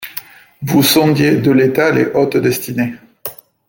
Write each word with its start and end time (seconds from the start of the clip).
Vous 0.63 0.81
sondiez 0.81 1.35
de 1.35 1.51
l'état 1.51 1.91
les 1.91 2.05
hautes 2.15 2.35
destinées 2.37 2.95